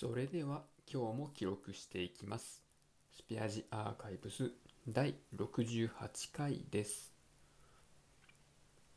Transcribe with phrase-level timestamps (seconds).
[0.00, 2.62] それでは今日も記録していきます。
[3.14, 4.50] スペアジアーカイブス
[4.88, 5.90] 第68
[6.32, 7.12] 回です。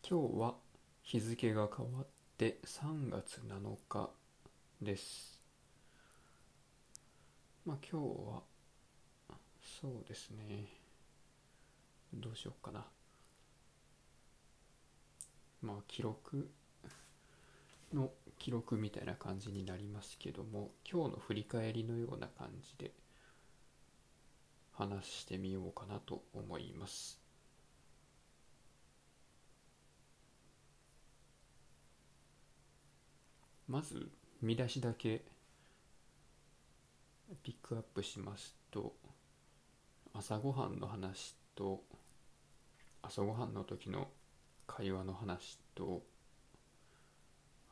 [0.10, 0.56] 今日は
[1.02, 2.08] 日付が変わっ
[2.38, 4.12] て3月7日
[4.82, 5.42] です。
[7.66, 8.44] まあ今日は
[9.82, 10.68] そうですね。
[12.14, 12.86] どうしようかな。
[15.62, 16.50] まあ記録
[17.94, 22.92] の記録みたいな感じになりますけども今日の振り返りのような感じで
[24.74, 27.24] 話してみようかなと思います。
[33.68, 34.10] まず
[34.42, 35.24] 見出しだけ
[37.42, 38.94] ピックアップしますと
[40.14, 41.82] 朝ごはんの話と
[43.02, 44.10] 朝ごはんの時の
[44.68, 46.04] 会話の話と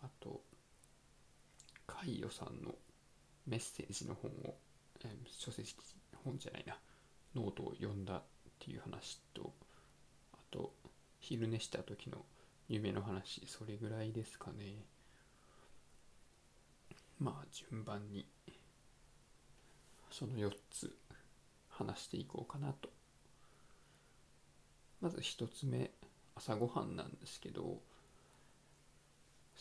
[0.01, 0.41] あと
[2.03, 2.73] 海与さんの
[3.47, 4.55] メッセージの本を、
[5.03, 5.75] えー書籍
[6.23, 6.77] 本じゃないな
[7.35, 8.23] ノートを読んだっ
[8.59, 9.53] ていう話と
[10.33, 10.73] あと
[11.19, 12.25] 昼寝した時の
[12.67, 14.85] 夢の話それぐらいですかね。
[17.19, 18.25] まあ順番に
[20.09, 20.95] その4つ
[21.69, 22.89] 話していこうかなと。
[25.01, 25.91] まず1つ目
[26.35, 27.81] 朝ごはんなんですけど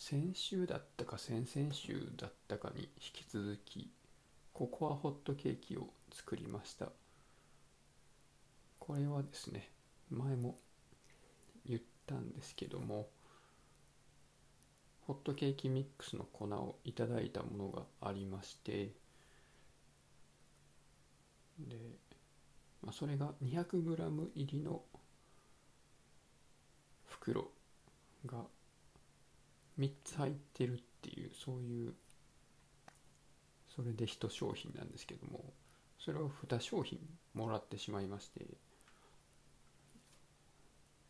[0.03, 3.91] 先週だったか先々週だったかに引き続き
[4.55, 6.87] ココアホットケーキを作りました。
[8.79, 9.71] これはですね
[10.11, 10.57] 前も
[11.67, 13.09] 言ったんですけども
[15.03, 18.95] ホットケーキミックスの粉をいただいたものがありまして
[21.59, 21.77] で、
[22.83, 24.81] まあ、それが 200g 入りの
[27.07, 27.51] 袋
[28.25, 28.39] が
[29.81, 31.95] 3つ入ってるっていうそういう
[33.75, 35.43] それで1商品なんですけども
[35.99, 36.99] それを2商品
[37.35, 38.47] もらってしまいまして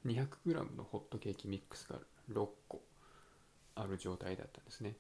[0.07, 1.97] 200g のホットケーキミックスが
[2.33, 2.81] 6個
[3.75, 4.97] ある状態だったんですね。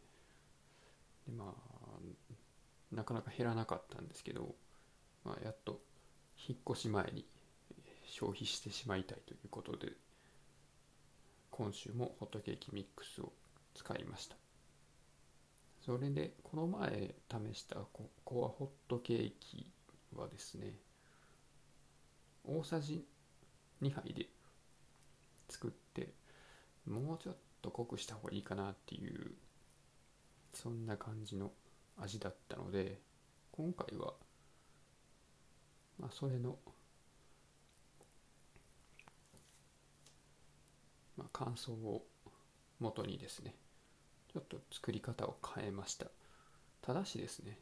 [1.26, 1.60] でまあ
[2.92, 4.54] なかなか減らなかったんですけど、
[5.25, 5.80] まあ、やっと
[6.48, 7.25] 引っ越し前に
[8.04, 9.92] 消費してしまいたいということで
[11.50, 13.32] 今週もホットケーキミックスを
[13.75, 14.36] 使いました。
[15.81, 17.14] それでこの前
[17.53, 19.66] 試したココアホットケーキ
[20.14, 20.75] はですね
[22.44, 23.04] 大さじ
[23.82, 24.26] 2杯で
[25.48, 26.12] 作って
[26.86, 29.32] もうちょっと濃くした方がいいかなっていう
[30.53, 31.50] そんな感じの
[31.97, 33.00] 味だったので
[33.53, 34.12] 今回は
[35.98, 36.56] まあそれの
[41.16, 42.04] まあ感想を
[42.80, 43.54] 元にですね
[44.32, 46.06] ちょっと作り方を変えました。
[46.82, 47.58] ただしですね。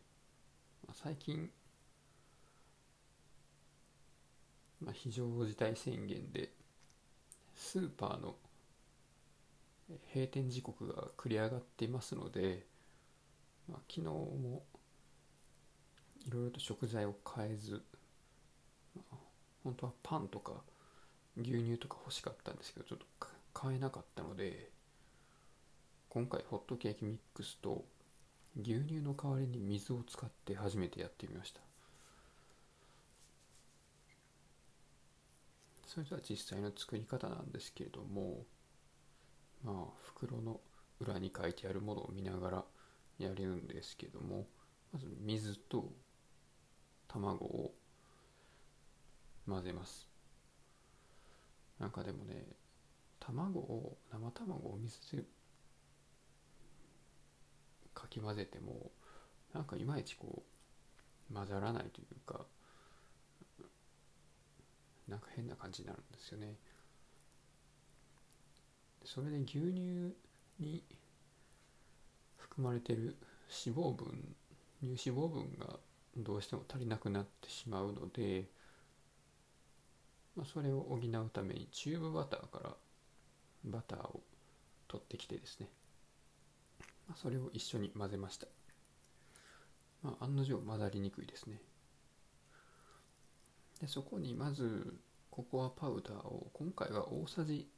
[0.92, 1.50] 最近、
[4.80, 6.52] まあ、非常事態宣言で
[7.54, 8.36] スーパーの
[10.14, 12.64] 閉店時刻が繰り上がっていますので、
[13.68, 14.62] まあ、昨日も
[16.26, 17.82] いろいろと食材を変えず、
[18.94, 19.16] まあ
[19.64, 20.52] 本当はパンとか
[21.36, 23.06] 牛乳とか欲しかったんですけどちょっと
[23.52, 24.70] 買えなかったので
[26.08, 27.84] 今回ホットケーキミックスと
[28.60, 31.60] 牛乳の代わりに水を使って初めてやってみました。
[35.86, 38.44] それでは実際の作り方なんですけれども
[39.64, 40.60] まあ袋の
[41.00, 42.64] 裏に書いてあるものを見ながら
[43.18, 44.46] やるんですけども
[44.92, 45.90] まず水と
[47.06, 47.72] 卵を
[49.46, 50.06] 混ぜます。
[51.78, 52.44] なんかでもね
[53.20, 55.24] 卵を生卵を水で
[57.98, 58.92] かき混ぜても
[59.52, 60.44] なんかいまいちこ
[61.30, 62.46] う混ざらないというか
[65.08, 66.54] なんか変な感じになるんですよね。
[69.04, 70.14] それで牛乳
[70.60, 70.84] に
[72.36, 73.16] 含まれてる
[73.66, 74.36] 脂肪分
[74.82, 75.78] 乳脂肪分が
[76.16, 78.44] どうしても足りなくなってしまうので、
[80.36, 82.76] まあ、それを補うためにチューブバターから
[83.64, 84.20] バターを
[84.86, 85.68] 取ってきてですね。
[87.16, 88.46] それを一緒に混ぜました、
[90.02, 91.60] まあ、案の定混ざりにくいですね。
[93.80, 94.98] でそこにまず
[95.30, 97.68] ココアパウダーを今回は大さじ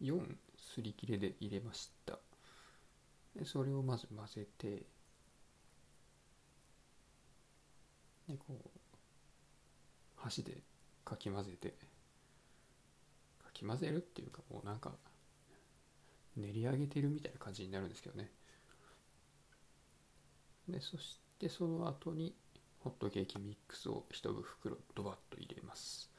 [0.00, 2.18] 4すり切れで入れました。
[3.34, 4.86] でそれをまず混ぜて
[8.28, 8.70] でこう
[10.16, 10.62] 箸で
[11.04, 11.74] かき混ぜて
[13.38, 14.92] かき混ぜるっていうかもうなんか
[16.36, 18.30] 練り上げてるみたいな感じになるんですけどね。
[20.68, 22.34] でそしでその後に
[22.80, 26.10] ホットケーキミックスを一袋ドバッと入れます。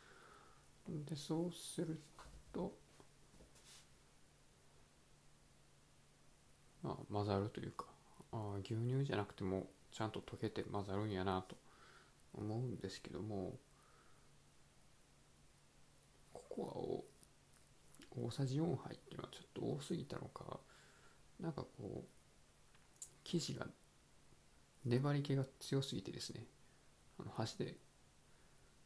[0.87, 1.99] でそうする
[2.53, 2.73] と
[6.81, 7.85] まあ混ざるというか
[8.31, 11.55] あ牛乳じゃなくてもちゃんと溶けて混ざるんやなと
[12.35, 13.53] 思うんですけども
[16.33, 17.05] ココアを
[18.11, 20.59] 大さじ4杯っていうのはちょっと多すぎたのか
[21.39, 22.07] なんかこう
[23.23, 23.67] 生地が
[24.87, 26.45] 粘り気が強すぎてですね
[27.19, 27.75] あの箸で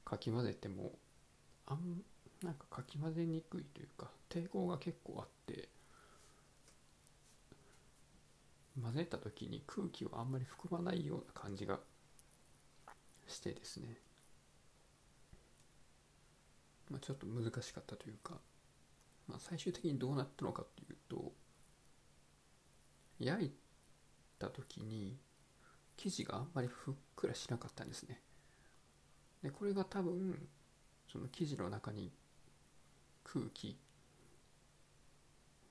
[0.04, 0.94] かき混ぜても
[1.68, 2.02] あん
[2.44, 5.70] なんかかき混ぜにくいというか抵抗が結構あって
[8.82, 11.80] 混ぜた時に空気をあんまり含まないような感じが
[13.28, 13.98] してですね、
[16.90, 18.36] まあ、ちょっと難しかったというか、
[19.28, 21.32] まあ、最終的にどうなったのかっていうと
[23.20, 23.52] 焼い
[24.40, 25.18] た時に
[26.02, 28.20] 生地があんまりふっくらしなかったんですね
[29.44, 30.36] でこれが多分
[31.12, 32.12] その生地の中に
[33.24, 33.78] 空気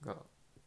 [0.05, 0.17] が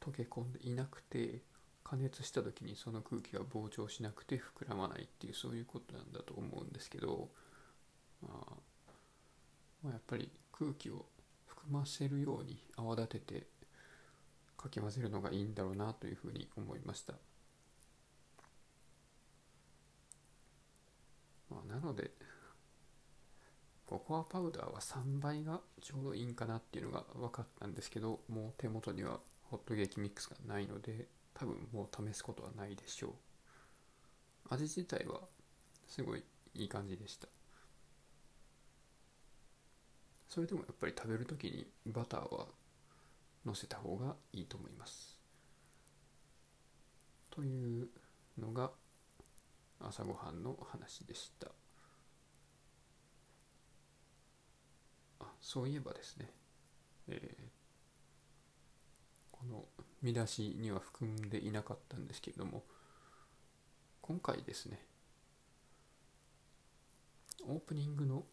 [0.01, 1.41] 溶け込んでいなくて
[1.83, 7.29] 加熱した時にその空気が膨張しなくて膨らまないっていうそういうことなんだと思うんですけど、
[8.21, 8.55] まあ、
[9.83, 11.05] まあ、やっぱり空気を
[11.45, 13.47] 含ませるように泡立てて
[14.57, 17.13] かき混ぜるのがいいんだろうなというふうに思いました。
[21.53, 22.11] まあ、なので
[23.85, 33.11] ココアパウダーは3倍がちょうどいいんかなっていうのが分かったんですけどもう手元にはホットケーキミックスがないので多分もう試すことはないでしょう。
[34.49, 35.21] 味自体は
[35.87, 36.23] すごい
[36.53, 37.27] いい感じでした。
[40.27, 42.47] それでもやっぱり食べる時にバターは
[43.45, 45.19] 乗せた方がいいと思います。
[47.29, 47.89] という
[48.39, 48.71] のが
[49.87, 51.47] 朝ごはんの話でした。
[55.19, 56.29] あそういえばですね、
[57.07, 57.43] えー、
[59.31, 59.65] この
[60.01, 62.63] 見出しには含んでいなかったんですけれども
[64.01, 64.85] 今回ですね
[67.47, 68.23] オープニングの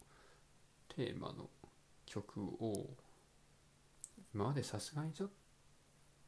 [0.89, 1.49] テーマの
[2.05, 2.89] 曲を
[4.33, 5.29] 今までさすがにちょっ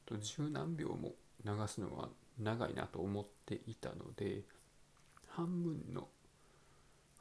[0.05, 1.13] と十何秒も
[1.45, 2.09] 流すのは
[2.39, 4.43] 長いなと思っていたので
[5.35, 6.07] 半分の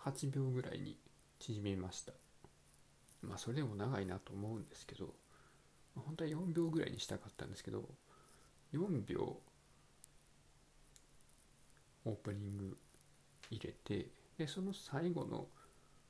[0.05, 0.99] 8秒ぐらいに
[1.39, 2.13] 縮めました。
[3.23, 5.15] まあそれでも長いなと思うんですけど
[5.95, 7.89] 本当は4秒ぐらいにしたかったんですけど
[8.75, 9.37] 4秒
[12.05, 12.77] オープニング
[13.51, 15.47] 入れてでその最後の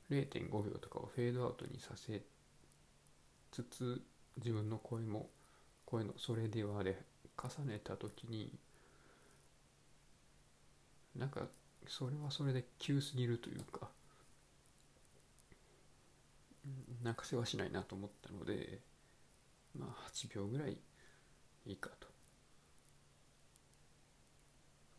[0.09, 2.21] 0.5秒とかをフェードアウトにさせ
[3.51, 4.01] つつ
[4.37, 5.29] 自分の声も
[5.85, 7.05] 声の「それでは」で
[7.37, 8.57] 重ねた時に
[11.15, 11.47] なんか
[11.87, 13.89] それはそれで急すぎるというか
[17.03, 18.79] なんか世話しないなと思ったので
[19.77, 20.77] まあ8秒ぐらい
[21.65, 22.07] いいかと。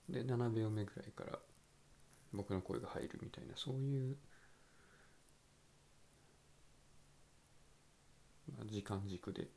[0.08, 1.38] で7秒目ぐらいから
[2.32, 4.16] 僕の声が入るみたいなそういう、
[8.54, 9.48] まあ、時間軸で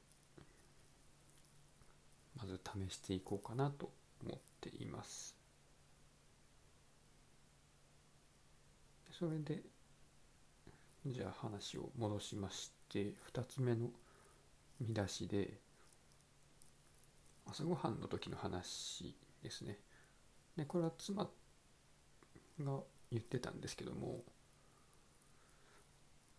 [2.38, 3.92] まず試していこうかなと
[4.24, 5.37] 思っています。
[9.18, 9.64] それで
[11.04, 13.90] じゃあ話を戻しまして2つ目の
[14.80, 15.56] 見出しで
[17.48, 19.80] 朝ごはんの時の話ですね。
[20.56, 24.22] でこれは妻が言ってたんですけども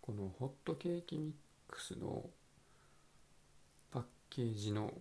[0.01, 1.33] このホットケーキミッ
[1.73, 2.31] クスの
[3.91, 4.93] パッケージの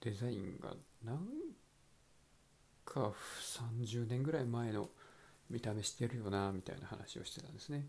[0.00, 1.26] デザインがなん
[2.88, 4.88] か30年ぐらい前の
[5.50, 7.86] 見た目してるよなみたいな話をしてたんですね。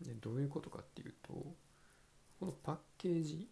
[0.00, 3.48] でどういうことかっていうとこのパッケージ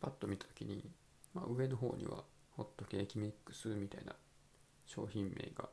[0.00, 0.84] パッと見た時に、
[1.32, 2.24] まあ、上の方には
[2.56, 4.14] ホットケーキミックスみたいな
[4.84, 5.68] 商品名が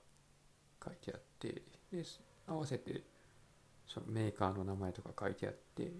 [0.84, 2.04] 書いてあってで
[2.48, 3.02] 合わせて
[3.88, 5.92] そのメーカーの名前とか書いてあって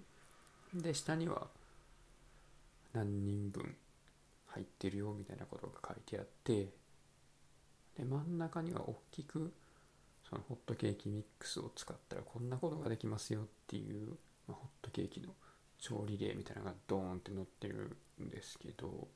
[0.74, 1.48] で下には
[2.94, 3.76] 何人分
[4.46, 6.68] 入ってるよみたいなことが書いてあって
[7.96, 9.52] で真ん中には大きく
[10.28, 14.08] そのホットケーキミックスを使ったらこんなことができますよっていう、
[14.48, 15.28] まあ、ホットケーキの
[15.78, 19.06] 調理例みたいなのがドーンって載ってるんですけど、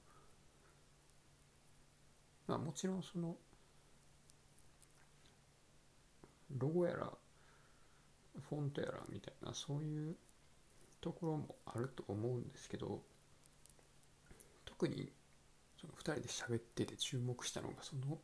[2.47, 3.37] まあ、もちろんその
[6.56, 7.11] ロゴやら
[8.49, 10.14] フォントやらみたいなそういう
[11.00, 13.00] ところもあると思うんですけど
[14.64, 15.11] 特に
[15.80, 18.18] その2人で喋ってて注目したのがその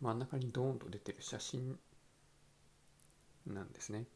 [0.00, 1.78] 真ん中にドーンと出てる写真
[3.46, 4.06] なんですね。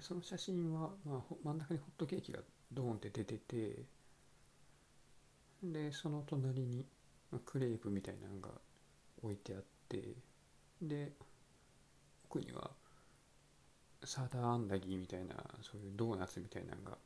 [0.00, 2.40] その写真は、まあ、真ん中にホットケーキが
[2.72, 3.84] ドーンって出てて
[5.62, 6.86] でその隣に
[7.44, 8.48] クレープみたいなのが
[9.22, 10.14] 置いてあって
[10.80, 11.12] で
[12.28, 12.70] 奥には
[14.04, 16.96] サーターアンダギーみたいなそういうドーナツみたいなのが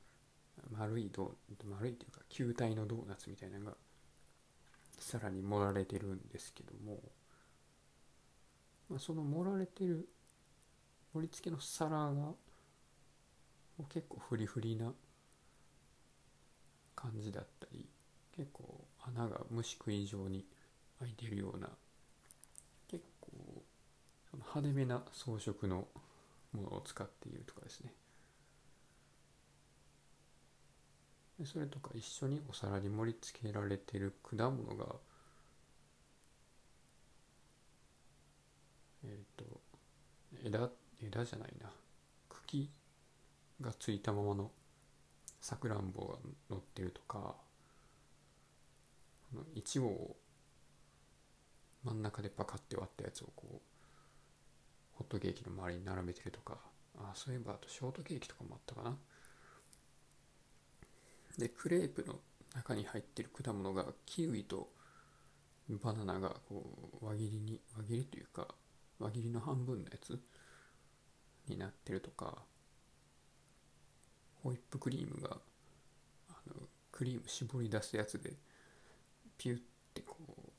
[0.70, 1.34] 丸いド
[1.68, 3.76] 丸いというか球体のドーナツみたいなのが
[4.98, 7.00] さらに盛られてるんですけども、
[8.88, 10.08] まあ、その盛られてる
[11.14, 12.32] 盛り付けの皿が
[13.88, 14.92] 結構フリフリな
[16.94, 17.86] 感じだったり
[18.34, 20.44] 結構穴が虫食い状に
[20.98, 21.68] 開いてるような
[22.88, 23.30] 結構
[24.32, 25.86] 派手めな装飾の
[26.52, 27.92] ものを使っているとかですね。
[31.38, 34.86] でそれとか一緒にお皿に盛り付けられてる果物が
[39.04, 39.44] えっ、ー、と
[40.44, 40.70] 枝
[41.02, 41.70] 枝じゃないな。
[42.28, 42.70] 茎
[43.60, 44.50] がついたままの
[45.40, 46.18] さくらんぼが
[46.50, 47.34] 乗ってるとか
[49.54, 50.16] いちごを
[51.84, 53.60] 真ん中でパカって割ったやつをこう
[54.94, 56.58] ホットケーキの周りに並べてるとか
[56.98, 58.96] あそういえばあとショートケーキとかもあったかな。
[61.38, 62.20] でクレープの
[62.54, 64.68] 中に入ってる果物がキウイと
[65.68, 66.64] バナナがこ
[67.02, 68.48] う輪切りに輪切りというか
[68.98, 70.18] 輪切りの半分のやつ
[71.48, 72.38] になってるとか
[74.42, 75.36] ホイップクリームが
[76.30, 76.54] あの
[76.92, 78.32] クリーム絞り出すやつで
[79.36, 79.60] ピュッ
[79.92, 80.50] てこう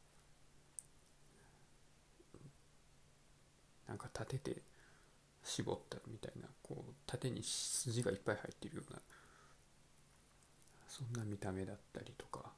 [3.87, 4.61] なんか立てて
[5.43, 8.99] 絞ったみたいなこう縦に筋がいっぱい入ってるような
[10.87, 12.51] そんな見た目だったりとか。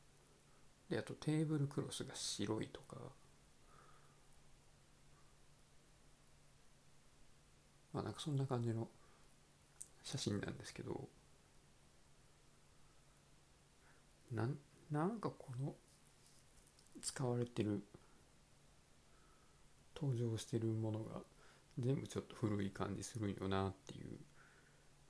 [0.89, 2.97] であとテーブルクロスが白いとか。
[7.93, 8.87] まあなんかそんな感じの
[10.03, 11.07] 写真なんですけど。
[14.31, 14.57] なん
[14.91, 15.73] なんかこの
[17.01, 17.83] 使われてる
[19.95, 21.21] 登場してるものが
[21.79, 24.17] 全部ちょっと古い感じするよなっていう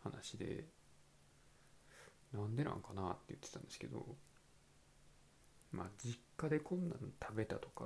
[0.04, 0.79] 話で。
[2.34, 4.06] なんでなんかなって言ってたんですけど
[5.72, 7.86] まあ実家でこんなん食べたとか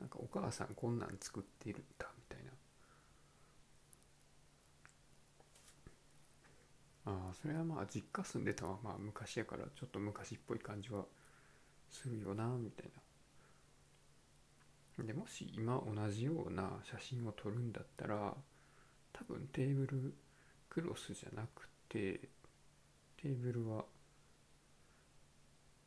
[0.00, 2.52] なんかお母さんこんなん作ってるんだみたいな。
[7.04, 11.04] ああそれはまあ実家住んでたはまあ昔やからちょっと昔っぽい感じは
[11.90, 12.90] するよなみたい
[14.98, 15.04] な。
[15.04, 18.34] でもし今同じような写真を撮るんだったら
[19.12, 20.14] 多分テーブル
[20.70, 22.20] クロスじゃなくて
[23.22, 23.84] テーブルは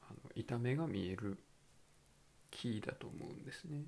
[0.10, 1.38] あの板目が見える
[2.50, 3.84] キーだと思うんですね。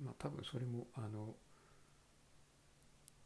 [0.00, 1.34] まあ多分それもあの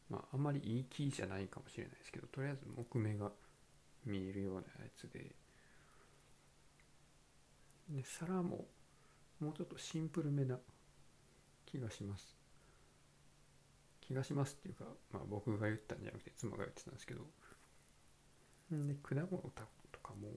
[0.09, 3.31] まああんまりいいキーじゃないかもしれないですけどとりあえず木目が
[4.07, 4.65] 見えるようなや
[4.97, 5.35] つで。
[7.91, 8.67] で皿も
[9.39, 10.59] もうちょっとシンプルめな
[11.67, 12.35] 気がします。
[14.01, 17.27] 気がしますっていうか、まあ、僕が言ったんじゃなくて妻が言ってたんですけど
[18.71, 19.27] で果物
[19.91, 20.29] とかも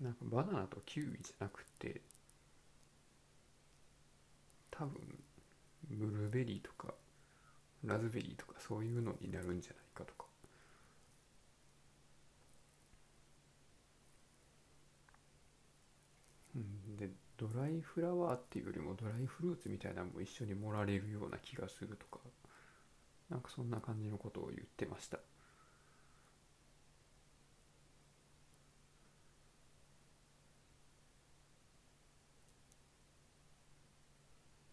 [0.00, 2.02] なんかバナナとキウイじゃなくて
[4.72, 5.00] 多分
[5.90, 6.94] ブルーベリーとか
[7.84, 10.26] ラズベリーとかそういうのになるんじゃないかとか。
[16.98, 22.20] でドライフラワーっていうよりもドライフルーツみたいなのも一緒に盛られるような気がするとか。
[23.32, 25.18] なんかそんな感じのことを言ってました。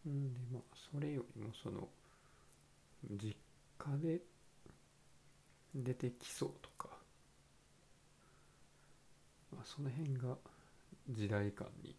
[0.05, 0.61] うんでまあ
[0.91, 1.87] それよりもその
[3.09, 3.35] 実
[3.77, 4.21] 家で
[5.73, 6.89] 出てきそうとか、
[9.51, 10.37] まあ、その辺が
[11.09, 11.95] 時代感に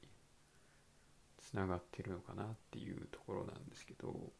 [1.38, 4.32] つながってるのかなっていうところなんですけど、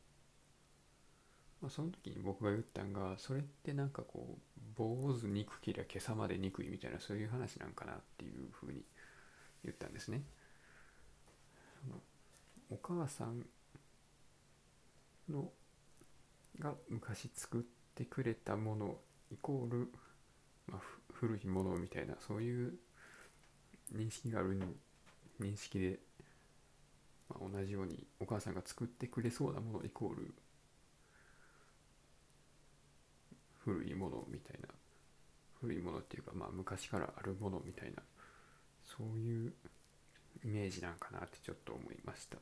[1.61, 8.83] まあ、その時に僕が言ったんがそれってなんかこう坊主憎けりゃ今朝まで憎いみたいなそういう話なんかなっていうふうに
[9.63, 10.23] 言ったんですね。
[12.71, 13.45] お母さん
[15.29, 15.51] の
[16.59, 17.63] が昔作っ
[17.95, 18.99] てくれたもの
[19.33, 19.93] イコール、
[20.69, 20.81] まあ、
[21.13, 22.75] 古いものみたいなそういう
[23.95, 24.59] 認識がある
[25.41, 25.99] 認識で、
[27.29, 30.35] まあ、同じようにお母さんが作ってくれそうなものイコール
[33.65, 34.69] 古いものみたいな
[35.61, 38.03] 古いものっていうか、まあ、昔からあるものみたいな
[38.85, 39.53] そういう
[40.45, 42.39] イメージなんかなってちょっと思いました。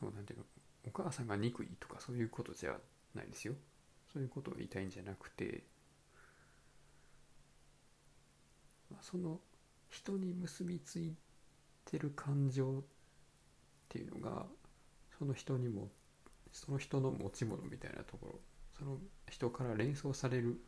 [0.00, 0.44] そうなんていうの
[0.86, 2.74] お母さんが憎いとかそういうことじゃ
[3.14, 3.54] ないですよ。
[4.12, 5.62] そういうことを言いたいんじゃなくて、
[8.92, 9.40] あ、その
[9.90, 11.14] 人に結びつい
[11.84, 12.82] てる感情っ
[13.88, 14.46] ていうのが
[15.18, 15.88] その人にも
[16.52, 18.40] その人の持ち物みたいなところ
[18.78, 20.60] その人から連想される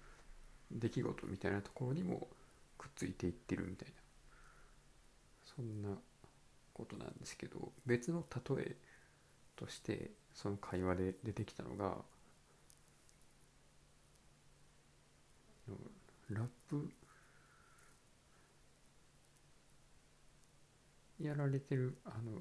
[0.70, 2.28] 出来事みたいなところにも
[2.76, 3.94] くっついていってるみたいな。
[5.56, 5.90] そんな
[6.72, 8.24] ことなんですけど別の
[8.56, 8.76] 例え
[9.54, 11.96] としてその会話で出てきたのが
[16.30, 16.90] ラップ
[21.22, 22.40] やられてるあの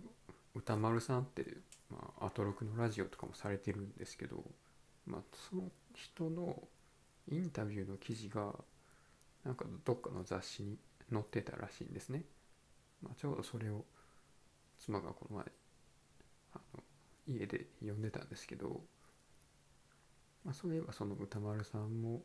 [0.56, 1.46] 歌丸さんって、
[1.90, 4.44] まあ、アトロクのラジオとかもされてるんですけど、
[5.06, 6.62] まあ、その人の
[7.30, 8.54] インタビューの記事が
[9.44, 10.78] なんかどっかの雑誌に
[11.12, 12.24] 載ってたらしいんですね、
[13.02, 13.86] まあ、ちょうどそれを
[14.80, 15.46] 妻がこの前
[16.54, 16.84] あの
[17.28, 18.82] 家で読んでたんですけど、
[20.44, 22.22] まあ、そういえばその歌丸さんも、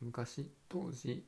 [0.00, 1.24] 昔当時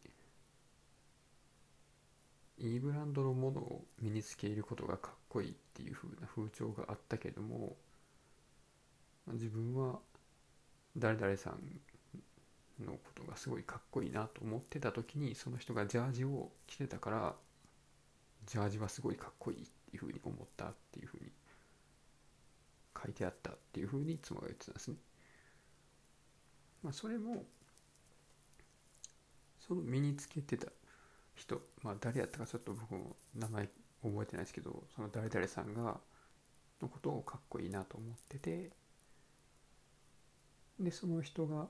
[2.59, 7.77] いいブランドのものを身につけることがかっこいいっていう風な風潮があったけども、
[9.27, 9.99] まあ、自分は
[10.97, 17.35] 誰々さんのことがすごいかっこいいなと思ってた時にその人がジャージを着てたから
[18.47, 21.31] ジャージはすごいかっこいいっていうふうに思ったっていうふうに
[23.01, 24.97] 書いてあったっていうふうに妻が言ってたんですね。
[26.83, 27.45] まあそれも
[29.61, 30.67] その身につけてた
[31.35, 33.69] 人まあ誰やったかちょっと僕も名前
[34.03, 35.99] 覚えてないですけどその誰々さんが
[36.81, 38.71] のことをかっこいいなと思ってて
[40.81, 41.69] でその人が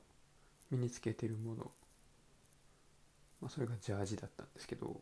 [0.71, 1.71] 身につけてるもの
[3.41, 5.01] まあそれがジャージだったんですけど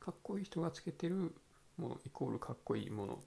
[0.00, 1.34] かっこいい人がつけてる
[1.76, 3.18] ものイコールかっこいいもの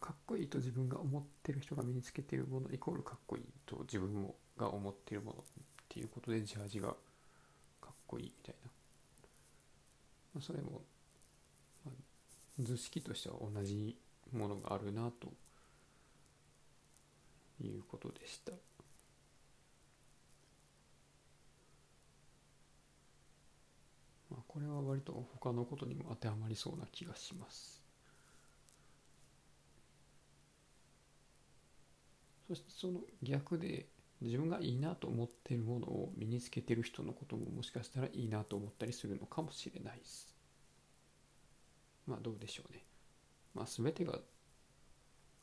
[0.00, 5.42] かっこいいと自分が思ってる人が身につけてるものイコールかっこいいと自分もが思ってるものっ
[5.88, 6.94] ていうことでジャージが
[8.14, 8.70] こいいみたいな、
[10.34, 10.82] まあ、それも、
[11.84, 11.94] まあ、
[12.60, 13.96] 図式としては同じ
[14.32, 15.32] ものがあるなと
[17.60, 18.52] いうことでした。
[24.30, 27.82] まあ、これは割と他のことにも当てはまりそうな気がします。
[32.46, 33.86] そしてその逆で
[34.20, 40.34] 自分がいいなと思ってるものを身につけてる人のことももしかしたらいいなと思ったりするのかもしれないです。
[42.06, 42.84] まあどうでしょうね。
[43.54, 44.18] まあ全てが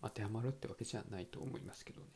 [0.02, 2.08] 当てはまるってわけじゃないと思いますけどね。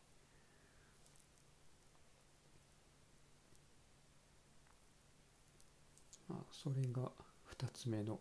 [6.28, 7.12] まあそれが
[7.58, 8.20] 2つ目の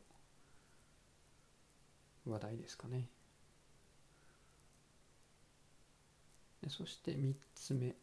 [2.26, 3.08] 話題ですかね。
[6.68, 7.94] そして3つ目。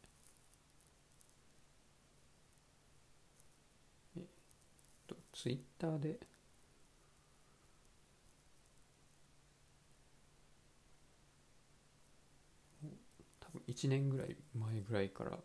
[4.16, 4.24] えっ
[5.08, 6.20] と、ツイッターで、
[13.40, 15.40] 多分1年ぐらい前ぐらいから、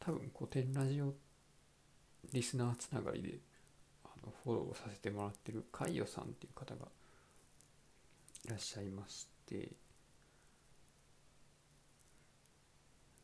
[0.00, 1.12] 多分古典ラジオ
[2.32, 3.38] リスナーつながりで
[4.02, 6.86] あのフォローさせてもらってる海ヨさんっていう方が
[8.46, 9.56] いらっしゃいまして、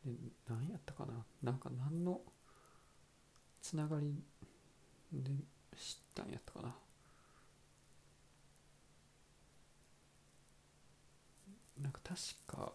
[0.05, 0.11] で
[0.47, 1.25] 何やったかな。
[1.41, 2.21] なんか何の
[3.59, 4.13] つながり
[5.11, 5.31] で
[5.79, 6.75] ったんやったかな。
[11.81, 12.73] なんか確か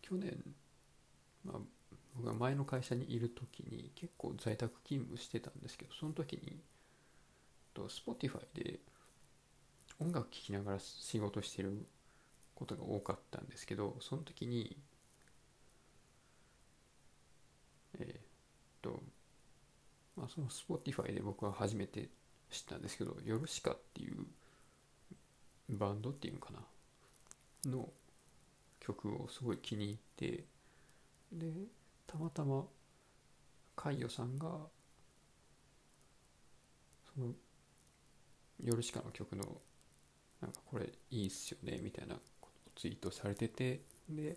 [0.00, 0.54] 去年、
[1.44, 1.58] まあ、
[2.16, 6.60] 僕が前の会社にいる時に結構在宅勤務してたんですけどその時に
[7.74, 8.80] と Spotify で
[9.98, 11.86] 音楽聴きながら仕事してる
[12.54, 14.76] ことが多かったんですけどその時に
[17.98, 18.20] えー、っ
[18.80, 19.02] と
[20.16, 22.08] まあその Spotify で僕は初めて
[22.50, 24.26] 知ったんですけどヨルシカっていう
[25.70, 27.70] バンドっていうのかな？
[27.70, 27.88] の
[28.80, 30.44] 曲をすごい気に入って
[31.32, 31.52] で
[32.06, 32.64] たまたま
[33.76, 34.48] カイヨさんが
[37.14, 37.32] その
[38.62, 39.44] ヨルシカの曲の
[40.40, 44.36] なんかこれいいっすよねみたいなことをツイートされててで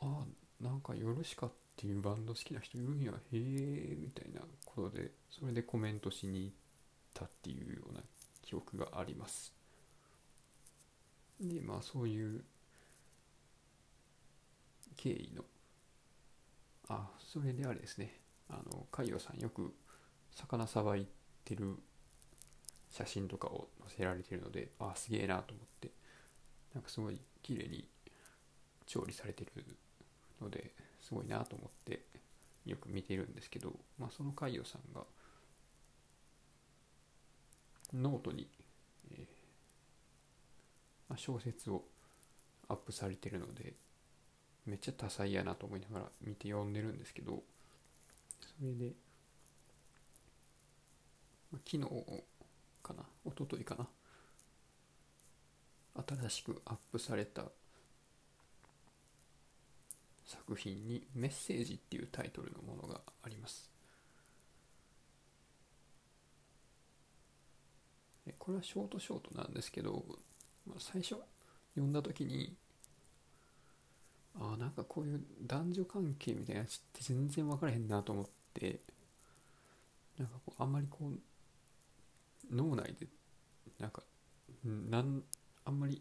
[0.00, 6.54] ああなんかヨルシカってっていうバンド好きな人いるんやへえみたいなことでそれでコメントしに行っ
[7.14, 8.02] たっていうような
[8.42, 9.54] 記憶があります。
[11.40, 12.44] でまあそういう
[14.94, 15.42] 経緯の
[16.90, 18.20] あそれであれですね。
[18.50, 19.72] あの海洋さんよく
[20.34, 21.06] 魚さばい
[21.46, 21.76] てる
[22.90, 25.90] 写真とかを載せられてるのであすげえなと思って
[26.74, 27.86] なんかすごい綺麗に
[28.84, 29.64] 調理されてる
[30.42, 32.04] のですごいなと思って
[32.66, 35.02] よく見てるんですけど、まあ、その海洋さんが
[37.94, 38.48] ノートに、
[39.10, 39.18] えー
[41.08, 41.82] まあ、小説を
[42.68, 43.74] アップされてるので
[44.66, 47.42] めっちゃ多彩やなと思いながら見て読んでるんですけど
[48.40, 48.92] それで、
[51.50, 52.22] まあ、昨日
[52.82, 53.88] かな一昨日かな
[56.06, 57.42] 新しくアップされた
[60.30, 63.68] 作品に「メッセージ」っていうタイトルのものがあります。
[68.38, 70.04] これはショートショートなんですけど、
[70.64, 71.16] まあ、最初
[71.74, 72.54] 読んだ時に
[74.38, 78.78] ああなんかこういう男女関係みたいなやつって全然分からへんなと思って
[80.16, 83.08] なんかこうあんまりこう脳内で
[83.80, 84.04] なんか
[84.64, 85.24] なん
[85.64, 86.00] あんまり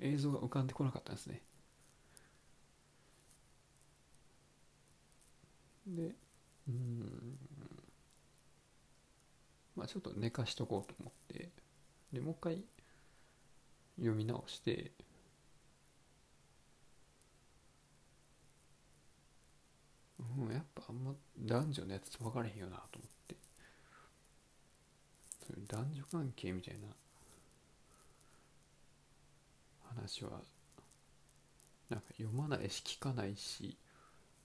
[0.00, 1.42] 映像が浮かんでこなかったんですね。
[5.86, 6.14] で
[6.68, 7.38] うん。
[9.76, 11.50] まあちょっと寝かしとこうと思って。
[12.12, 12.64] でもう一回
[13.96, 14.92] 読み直して。
[20.38, 23.36] うんやっぱあんま男女のやつ分からへんよなと思って。
[25.46, 26.88] そういう男女関係みたいな。
[29.94, 30.40] 話は
[31.88, 33.76] なんか読まないし聞かないし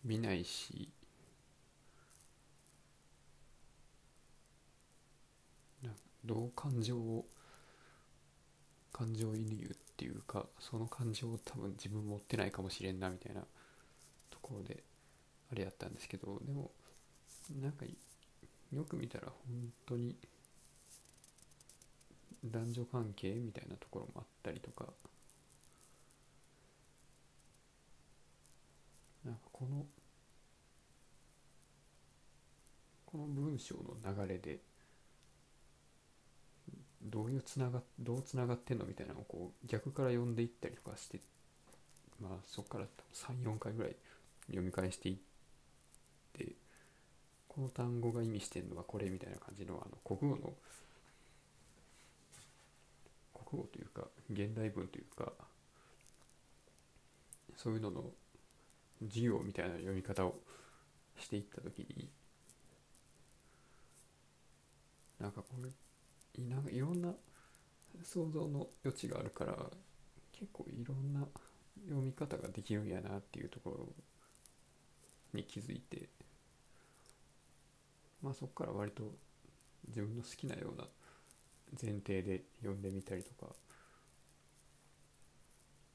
[0.03, 0.89] 見ないし。
[6.25, 7.25] どう感情を
[8.91, 13.41] 感情移入っていうかその感情を多分自分持ってないかもしれんなみたいな
[14.29, 14.83] ところで
[15.51, 16.71] あれやったんですけどでも
[17.61, 17.85] なんか
[18.71, 20.15] よく見たら本当に
[22.45, 24.85] 男女関係みたいなところもあったりとか
[29.25, 29.85] なんかこの
[33.05, 34.59] この文章の流れで
[37.19, 41.19] どういうつながどうつながってんのみたいなのをこう逆から読んでいったりとかして
[42.21, 43.95] まあそこから34回ぐらい
[44.47, 45.17] 読み返していっ
[46.31, 46.53] て
[47.49, 50.53] この単語が意味してるのはこれみたいな感じのあの国語の
[53.33, 55.33] 国語というか現代文というか
[57.57, 58.05] そういうのの
[59.09, 60.35] 授業みたいな読み方を
[61.17, 62.07] していった時に
[65.19, 65.69] なんかこれ
[66.37, 67.13] なんかいろんな
[68.03, 69.55] 想像の余地があるから
[70.31, 71.27] 結構いろんな
[71.87, 73.87] 読み方ができるんやなっていうところ
[75.33, 76.07] に気づいて
[78.21, 79.03] まあそこから割と
[79.87, 80.85] 自分の好きなような
[81.81, 83.51] 前提で読んでみたりとか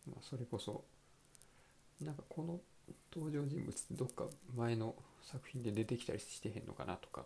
[0.06, 0.84] まあそれこそ
[2.02, 2.60] なんかこの
[3.14, 7.24] 登場人物ってどっか前の作品で出てきたりしてへんのかなとか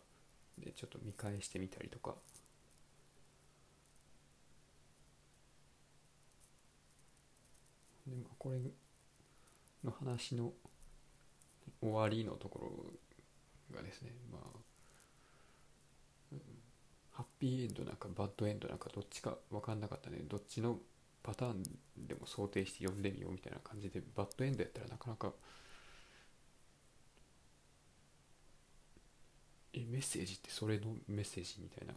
[0.58, 2.14] でちょっと見返してみたりとか
[8.08, 8.58] でまあこれ
[9.84, 10.52] の話の
[11.80, 12.60] 終わりのとこ
[13.70, 14.42] ろがですねまあ、
[17.12, 20.18] ハッピーエンドなんかバッドエンドなんかどっちか分かんなかったね。
[20.28, 20.78] どっちの
[21.22, 21.62] パターン
[22.06, 25.32] でも想定して読んでみようみたいな感じでバッドエンドやったらなかなか
[29.74, 31.94] えメッセージってそれのメッセージみたいな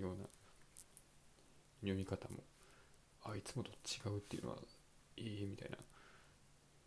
[0.00, 0.24] ような
[1.80, 2.42] 読み方も
[3.24, 4.56] あいつもと違うっていうのは
[5.16, 5.78] ええみたいな、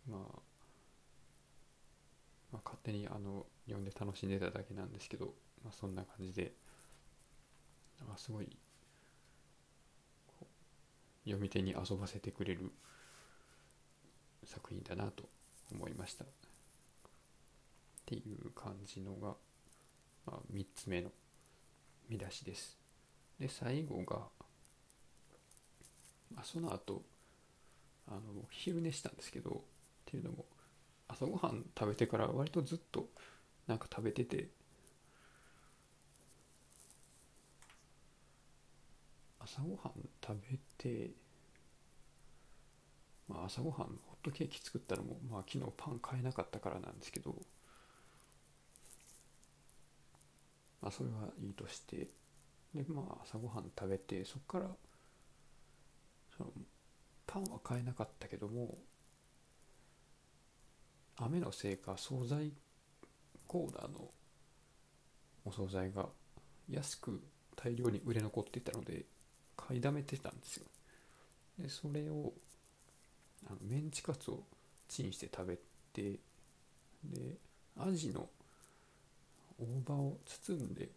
[0.07, 0.39] まあ、
[2.51, 6.53] まあ勝手にあの読んで楽しんでただけなんですけど、まあ、そんな感じで。
[8.07, 8.47] あすごい
[11.25, 12.71] 読み手に遊ばせてくれる
[14.45, 15.23] 作品だなと
[15.71, 16.23] 思いました。
[16.23, 16.27] っ
[18.05, 19.35] ていう感じのが、
[20.25, 21.11] まあ、3つ目の
[22.09, 22.79] 見出しです。
[23.39, 24.17] で最後が、
[26.33, 27.03] まあ、その後
[28.09, 29.53] あの昼寝したんですけどっ
[30.05, 30.45] ていうのも
[31.07, 33.07] 朝ごはん食べてから割とずっと
[33.67, 34.49] なんか食べてて
[39.39, 39.93] 朝ごはん
[40.25, 41.11] 食べて
[43.29, 43.85] まあ、朝ごはんホ
[44.21, 47.35] ットケーキ作ったのも、まあ、昨日パン買えなかったからなんですけど、
[50.81, 52.07] まあ、それはいいとして
[52.73, 54.65] でまあ朝ごはん食べてそこから
[56.37, 56.51] その
[57.31, 58.75] パンは買えなかったけども
[61.17, 62.51] 雨のせいか惣菜
[63.45, 64.09] コーナーの
[65.45, 66.07] お惣菜が
[66.67, 67.21] 安く
[67.55, 69.05] 大量に売れ残っていたので
[69.55, 70.65] 買いだめてたんですよ。
[71.59, 72.33] でそれを
[73.45, 74.43] あのメンチカツを
[74.87, 75.57] チンして食べ
[75.93, 76.19] て
[77.03, 77.37] で
[77.77, 78.27] アジの
[79.59, 80.89] 大葉を包んで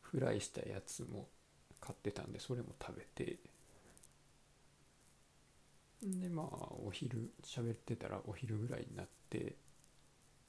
[0.00, 1.28] フライしたやつも
[1.80, 3.49] 買ってたんでそれも食べて。
[6.02, 6.46] でまあ
[6.84, 9.56] お昼喋ってたらお昼ぐらいになって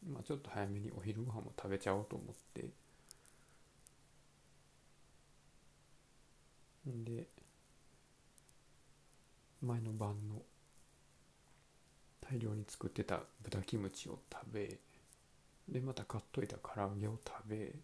[0.07, 2.69] まあちょっと早めにお昼ご飯も食べちゃおうと思って。
[6.85, 7.27] で
[9.61, 10.41] 前の晩の
[12.21, 14.79] 大量に作ってた豚キムチを食べ
[15.69, 17.75] でまた買っといた唐揚げを食べ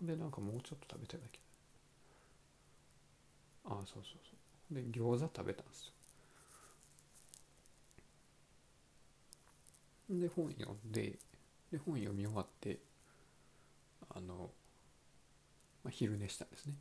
[0.00, 1.38] でなんかもうちょっと食べたいだけ。
[3.64, 4.36] ああそうそうそ
[4.72, 4.74] う。
[4.74, 5.92] で餃子食べたんですよ。
[10.10, 11.18] で本読んで
[11.70, 12.78] で本読み終わって
[14.10, 14.50] あの、
[15.84, 16.74] まあ、昼寝したんですね。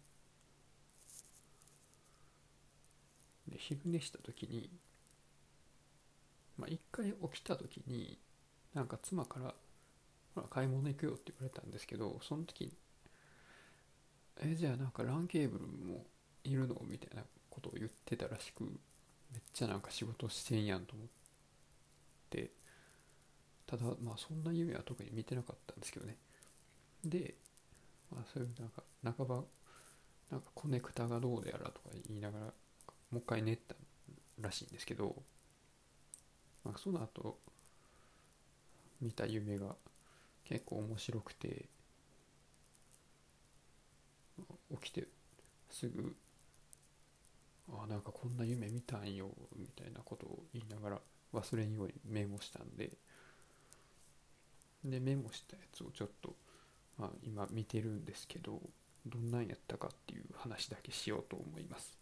[3.48, 4.70] で昼寝した時に
[6.58, 8.18] まあ一回起きた時に
[8.74, 9.54] なんか妻から
[10.36, 12.74] 「ほら買い物行くよ」って言われたんですけどその時
[14.42, 16.06] えじゃあなんか LAN ケーブルも
[16.44, 16.76] いるの？
[16.84, 18.70] みたいなことを言ってたらしくめ
[19.40, 21.08] っちゃなんか仕事してんやんと思っ
[22.30, 22.52] て。
[23.66, 26.18] ただまあそんな夢は特に見てなかったんですけどね。
[27.04, 27.36] で、
[28.12, 29.44] まあ、そういうなんか半ば
[30.32, 32.54] なんかコネクタがどうでやらとか言いながらも
[33.14, 33.76] う一回練った
[34.40, 35.16] らしいんですけど、
[36.64, 37.40] まあ、その後
[39.02, 39.76] 見た夢が
[40.46, 41.66] 結構面白くて。
[44.72, 45.08] 起きて
[45.70, 46.16] すぐ
[47.70, 51.02] あなんかこんな夢見たんよみたいなことを言いながら
[51.34, 52.92] 忘れんようにメモしたんで。
[54.84, 56.34] でメモしたやつをちょっと、
[56.98, 58.62] まあ、今見てるんですけど
[59.06, 61.98] どんなんやったかっていう話だけしようと思います。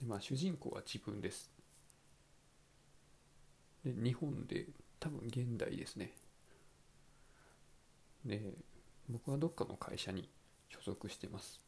[0.00, 1.50] でまあ主人公は自分です。
[3.84, 4.66] で日本で
[4.98, 6.12] 多分現代ですね。
[8.24, 8.42] で
[9.10, 10.28] 僕はどっかの会社に
[10.68, 11.60] 所属してます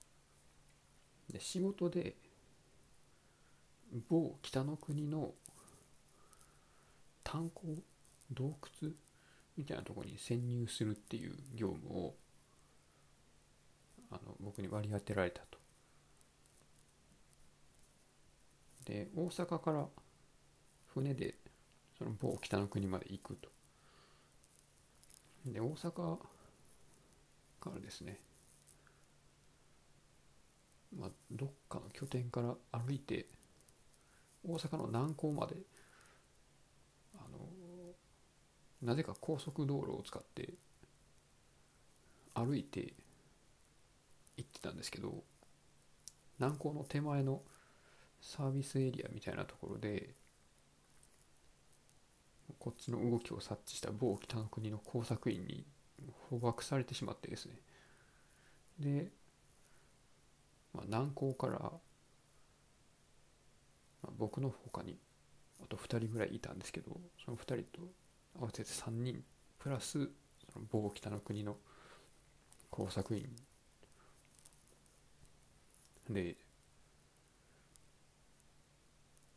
[1.31, 2.17] で仕事で
[4.09, 5.33] 某北の国の
[7.25, 7.63] 炭鉱
[8.33, 8.93] 洞窟
[9.57, 12.15] みたいなとこに潜入するっていう業務を
[14.11, 15.59] あの僕に割り当てられたと。
[18.85, 19.87] で大阪から
[20.87, 21.37] 船で
[21.99, 23.49] その某北の国まで行くと。
[25.47, 26.19] で大阪
[27.63, 28.19] からですね。
[30.99, 33.27] まあどっかの拠点から歩いて
[34.45, 35.57] 大阪の南港まで
[37.15, 37.39] あの
[38.83, 40.53] なぜか高速道路を使って
[42.35, 42.93] 歩いて
[44.37, 45.23] 行ってたんですけど
[46.39, 47.41] 南港の手前の
[48.21, 50.11] サービスエリアみたいなところで
[52.59, 55.65] こっちの動きを察知した某北の国の工作員に
[56.33, 57.59] 捕獲されてしまってですね。
[58.79, 59.13] で、
[60.73, 61.71] まあ、南港から、ま
[64.05, 64.99] あ、僕の他に
[65.63, 67.81] あと2人ぐらいいたんですけどその2人と
[68.41, 69.23] 合わせて3人
[69.59, 70.09] プラス
[70.53, 71.57] その某北の国の
[72.71, 73.29] 工作員。
[76.09, 76.37] で、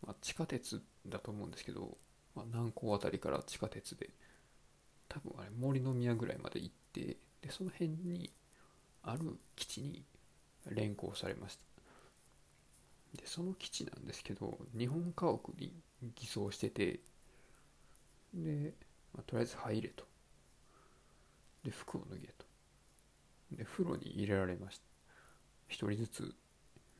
[0.02, 1.98] まあ、地下鉄だと思うんですけど、
[2.34, 4.10] まあ、南港辺りから地下鉄で
[5.08, 8.32] 多分あれ森の宮ぐらいまで行ってでその辺に
[9.04, 10.04] ある基地に
[10.70, 11.64] 連行されました。
[13.18, 15.74] でその基地なんですけど日本家屋に
[16.16, 17.00] 偽装してて
[18.34, 18.74] で、
[19.14, 20.04] まあ、とりあえず入れと。
[21.64, 22.46] で服を脱げと。
[23.52, 24.84] で風呂に入れられました。
[25.68, 26.36] 一人ずつ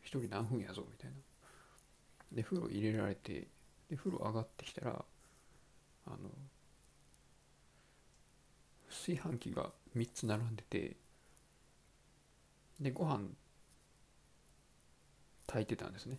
[0.02, 1.18] 一人何分やぞみたいな。
[2.32, 3.48] で風呂入れられて
[3.90, 5.06] で風呂上がってきたら
[6.08, 6.18] あの
[8.90, 10.96] 炊飯器が3つ並んでて
[12.80, 13.30] でご飯
[15.48, 16.18] 炊いてたんですね。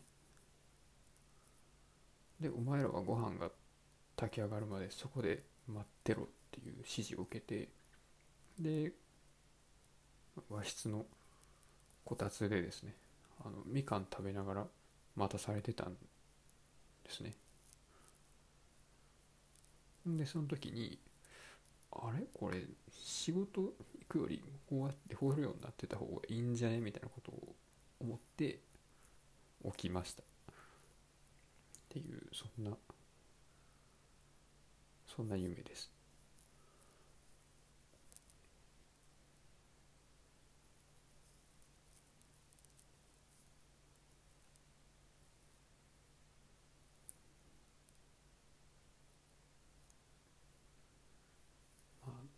[2.41, 3.51] でお前らはご飯が
[4.17, 7.69] 炊き上がるまでそこで待ってろっていう指示を受けて
[8.59, 8.93] で
[10.51, 11.07] 和室の
[12.05, 12.95] こたつでですね
[13.45, 14.67] あのみかん食べながら
[15.17, 15.95] 待たされてたん
[17.05, 17.35] ですね。
[20.07, 20.99] でその時に
[21.92, 22.27] あれ？
[22.33, 23.75] これ仕事行
[24.09, 26.81] くよりこうやって放るようになってた方がいいんじゃね？
[26.81, 27.55] みたいなことを
[28.01, 28.61] 思って
[29.64, 30.22] 起きました。
[30.22, 30.27] っ
[31.88, 32.77] ていうそんな
[35.07, 35.95] そんな夢です。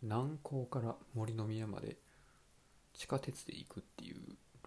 [0.01, 1.97] 南港から森の宮まで
[2.93, 4.17] 地下鉄で行くっていう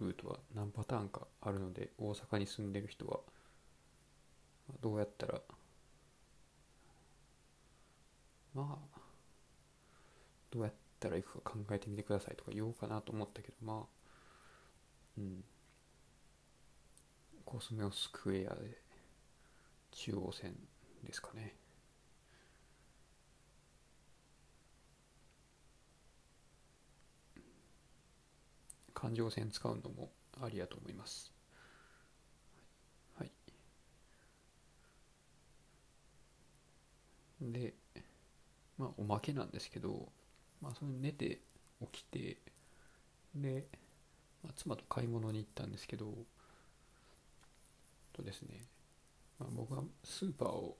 [0.00, 3.20] ルートは何パターンかあるので大阪に住んでる人は
[4.80, 5.40] どうやったら
[8.54, 8.98] まあ
[10.50, 14.02] どうやったら行くか考えてみてくださいとか言おうかなと思ったけどまあ
[15.18, 15.44] うん。
[17.44, 18.78] コスメオスクエアで
[19.90, 20.54] 中央線
[21.04, 21.54] ですかね。
[29.02, 31.32] 環状線使うのもありやと思います。
[33.18, 33.32] はい。
[37.40, 37.74] で
[38.78, 40.08] まあおまけなんですけど
[40.60, 41.40] まあそれ寝て
[41.92, 42.38] 起きて
[43.34, 43.66] で、
[44.44, 46.06] まあ、妻と買い物に行ったんですけど
[48.12, 48.60] とですね、
[49.40, 50.76] まあ、僕はスーパーを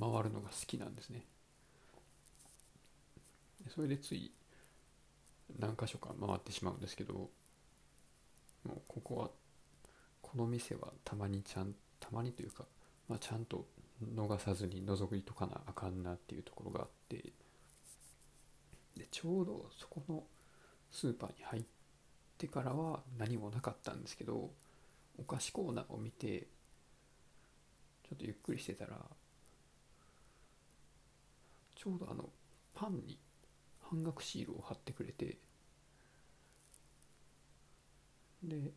[0.00, 1.26] 回るのが好きなんですね。
[3.68, 4.32] それでつい
[5.58, 7.30] 何箇所か回ってしまうんですけども
[8.68, 9.30] うここは
[10.20, 12.64] この店はたまにちゃんたまにというか、
[13.08, 13.66] まあ、ちゃんと
[14.14, 17.32] 逃さずに覗いとかなあかんなっていうところがあって
[18.96, 20.24] でちょうどそこの
[20.90, 21.62] スーパーに入っ
[22.38, 24.50] てからは何もなかったんですけど
[25.18, 26.46] お菓子コーナーを見て
[28.02, 28.98] ちょっとゆっくりしてたら
[31.74, 32.28] ちょうどあの
[32.74, 33.18] パンに
[33.82, 35.38] 半額シールを貼ってくれて。
[38.42, 38.72] で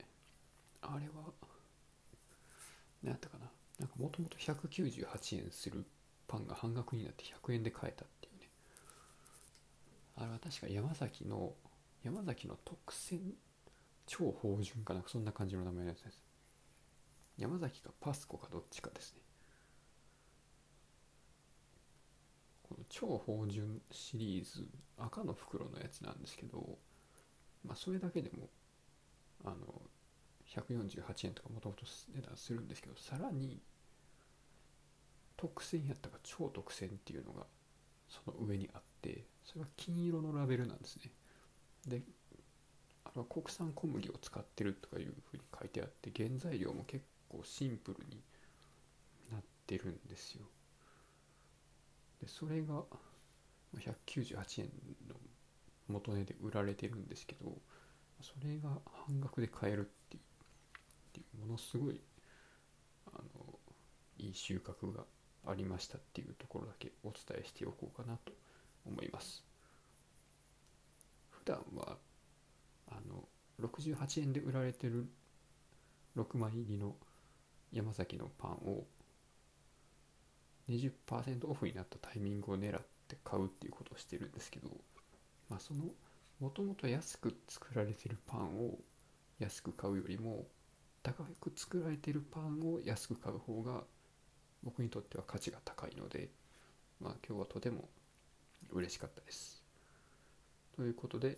[0.81, 1.33] あれは
[3.01, 3.49] 何やったかな。
[3.79, 5.85] なんかもともと198円する
[6.27, 8.49] パンが半額になって100円で買えたっていうね。
[10.17, 11.53] あれは確か山崎の
[12.03, 13.19] 山崎の特選
[14.05, 16.23] 超芳醇かなそんな感じの名前のやつです。
[17.37, 19.24] 山崎かパスコかどっちかですね。
[22.67, 26.78] この超芳醇シリーズ赤の袋のやつなんですけど
[27.63, 28.49] まあそれだけでも
[29.43, 29.56] あの
[30.47, 33.62] 148円とかもともと値段するんですけどさらに
[35.38, 37.45] 特選やったか超特選っていうのが
[38.10, 41.12] その上にあってそれは金色のラベルなんですね。
[41.88, 42.01] で
[43.04, 48.21] あれは国産小麦を使ってるとかいうふうに書いてあって原材料も結構シンプルに
[49.32, 50.45] なってるんですよ。
[52.25, 52.81] でそれが
[53.77, 54.69] 198円
[55.07, 55.15] の
[55.88, 57.51] 元値で売られてるんですけど
[58.21, 58.69] それが
[59.07, 60.17] 半額で買えるって
[61.19, 62.01] いうものすごい
[63.13, 63.59] あの
[64.17, 65.03] いい収穫が
[65.45, 68.33] ありましたっていうところだけお伝えしておこうかなと
[68.88, 69.43] 思います。
[71.29, 71.97] 普段は
[72.88, 73.27] あの
[73.61, 75.07] 68円で売られてる
[76.17, 76.95] 6枚入りの
[77.71, 78.85] 山崎のパンを
[80.69, 84.69] 20%オフになったタイミングを狙って買うっていうことをしてるんですけど、
[85.49, 85.84] まあ、その
[86.39, 88.78] もともと安く作られてるパンを
[89.39, 90.45] 安く買うよりも
[91.04, 93.84] 高く作られてるパンを安く買う方が
[94.63, 96.30] 僕にとっては価値が高いので、
[96.99, 97.88] まあ、今日はとても
[98.71, 99.63] 嬉しかったです。
[100.75, 101.38] ということで、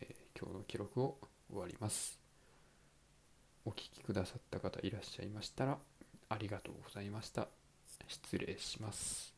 [0.00, 1.16] えー、今日の記録を
[1.50, 2.20] 終わります。
[3.64, 5.78] お聴きくださった方いらっしゃいましたら
[6.28, 7.55] ありがとうございました。
[8.06, 9.35] 失礼します。